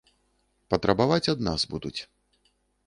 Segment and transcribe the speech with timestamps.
[0.75, 1.97] Патрабаваць ад нас будуць.